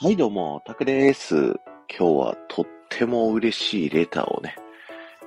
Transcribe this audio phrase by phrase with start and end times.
[0.00, 1.34] はい、どうも、タクです。
[1.34, 1.54] 今
[1.88, 4.54] 日はとっても嬉しいレターをね、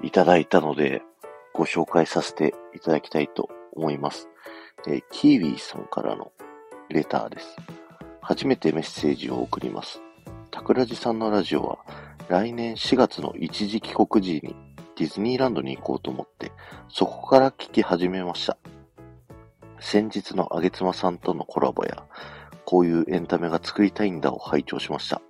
[0.01, 1.01] いただいたので、
[1.53, 4.29] ご紹介させていただきたいと思います。
[4.87, 6.31] えーキーウィーさんからの
[6.87, 7.57] レターです。
[8.21, 10.01] 初めてメッセージを送ります。
[10.51, 11.79] タクラジさんのラジオは、
[12.29, 14.55] 来年4月の一時帰国時に
[14.95, 16.53] ディズニーランドに行こうと思って、
[16.87, 18.57] そこから聞き始めました。
[19.81, 22.05] 先日のあげつまさんとのコラボや、
[22.71, 25.21] こういうエンタメが作りたいんだを拝聴しました。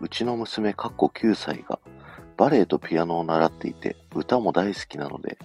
[0.00, 1.78] うちの娘かっこ9歳が
[2.38, 5.36] バレエとピアノを習っていて歌も大好きなので、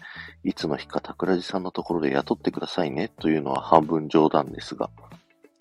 [0.45, 4.89] いつの日か桜地さんのところで雇ってくださいねというのは半分冗談ですが、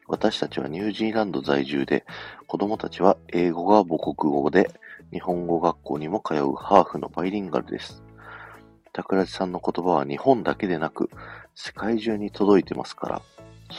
[0.07, 2.05] 私たちはニュージーランド在住で、
[2.47, 4.71] 子供たちは英語が母国語で、
[5.13, 8.05] 日本語学校にも通うハーフのバイリンガルです。
[8.95, 11.11] 桜地さんの言葉は日本だけでなく、
[11.57, 13.23] 世界中に届いてますから、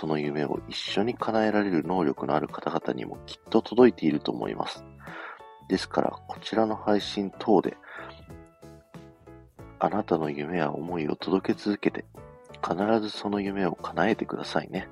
[0.02, 4.84] その夢を一緒に叶えられる能力のある方々にもきっと届いていると思います。
[5.68, 7.77] ですから、こちらの配信等で、
[9.77, 12.04] あなたの夢や思いを届け続けて、
[12.68, 14.90] 必ずその夢を叶えてくださいね。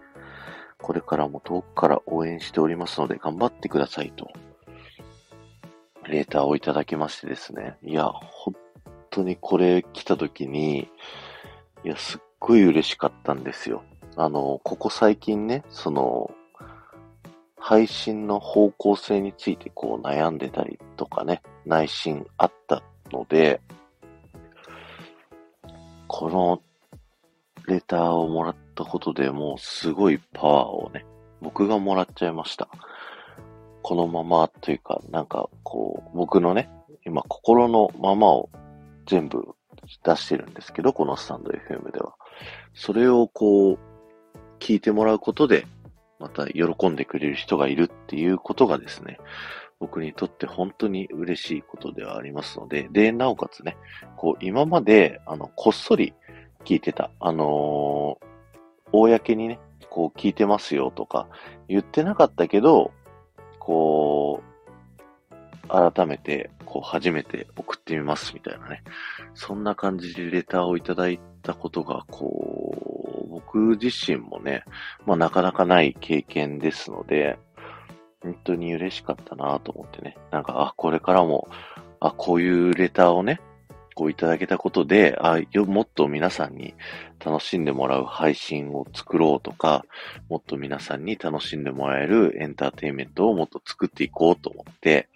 [0.79, 4.29] これからも遠くから応援しておりますので頑張ってくださいと、
[6.07, 7.77] レーターをいただきましてですね。
[7.81, 8.55] いや、本
[9.09, 10.87] 当にこれ来た時に、
[11.83, 13.81] いや、すっごい嬉しかったんですよ。
[14.15, 16.31] あの、ここ最近ね、その、
[17.57, 23.61] 配信の方向性についてこう悩んでたりとかね、内心あったので、
[26.07, 26.61] この
[27.67, 31.05] レターをもらったことでもうすごいパワーをね、
[31.41, 32.69] 僕がもらっちゃいました。
[33.83, 36.69] このままというか、なんかこう、僕のね、
[37.05, 38.49] 今心のままを
[39.05, 39.55] 全部
[40.03, 42.15] 出してるんですけど、このスタンド FM では。
[42.73, 43.79] それをこう、
[44.59, 45.65] 聞いてもらうことで、
[46.19, 49.19] また喜んでくれる人がいるっていうことがですね、
[49.79, 53.77] 僕にとって本当に嬉しいことではありますので、で、なおかつね、
[54.17, 56.13] こう、今まで、あの、こっそり
[56.65, 58.29] 聞いてた、あのー
[58.91, 61.27] 公にね、こう、聞いてますよとか、
[61.67, 62.91] 言ってなかったけど、
[63.59, 68.83] こう、改めて、こう、初めて送ってみますみたいなね。
[69.33, 72.58] そんな感じでレターをいただいたことが、こう、
[73.51, 74.63] 僕自身もね、
[75.07, 77.39] まあなかなかない経験ですので、
[78.21, 80.17] 本当に嬉しかったなと思ってね。
[80.29, 81.47] なんか、あ、これからも、
[81.99, 83.41] あ、こういうレターをね、
[83.95, 86.75] こういただけたことで、あ、よ、もっと皆さんに
[87.23, 89.83] 楽しんでもらう配信を作ろうとか、
[90.29, 95.09] もっと皆さんに楽しんでもらえるエンターテインメントをもっと作っていこうと思って、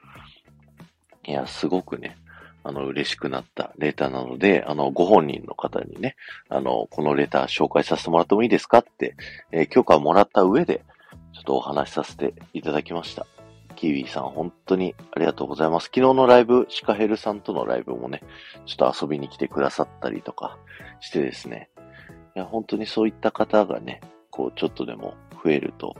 [1.26, 2.18] いや、すごくね、
[2.64, 6.16] あの、嬉しくなったレターなので、あの、ご本人の方にね、
[6.50, 9.16] あの、このレター紹介させてもらってもいいですかって、
[9.52, 10.84] えー許可をもらった上で、
[11.34, 13.26] ちょっとお話しさせていただきました。
[13.76, 15.86] キーウイさん、本当にありがとうございます。
[15.86, 18.22] 昨日のライブ、シカヘルさんとのライブもね、
[18.66, 20.58] ちょっと遊びに来てくださったりとか
[21.00, 21.70] してですね、
[22.36, 25.96] いや、本当にそういった方がね、こう、ちょっとでも増えると、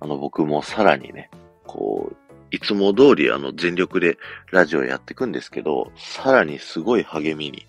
[0.00, 1.30] あの、僕もさらにね、
[1.66, 2.16] こう、
[2.50, 4.18] いつも通りあの全力で
[4.52, 7.66] ラジオやっていくんですけど、さらにすごい励みに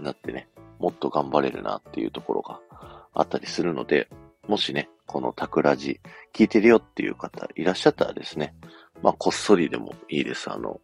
[0.00, 2.60] なってね、もっと頑張れるなっていうところが
[3.14, 4.08] あったりするので、
[4.46, 6.00] もしね、このタクラジ
[6.34, 8.54] 聞いてるよっていう方いらっしゃったらですね、
[9.02, 10.50] まあ、こっそりでもいいです。
[10.50, 10.80] あの、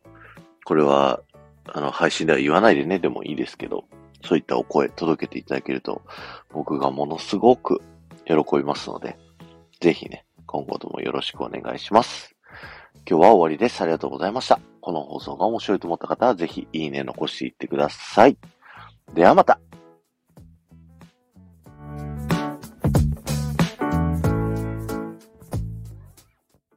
[0.64, 1.20] これは、
[1.66, 3.84] あの、配信では言わないでねでもいいですけど、
[4.24, 6.02] そういったお声届けていただけると、
[6.52, 7.82] 僕がものすごく
[8.26, 9.16] 喜びますので、
[9.80, 12.34] ぜひね、今後ともよろしくお願いします。
[13.06, 13.82] 今日は終わりです。
[13.82, 14.58] ありがとうございました。
[14.80, 18.38] この放送が面白いと思った方は、ぜひいいね残していってください。
[19.14, 19.60] ではまた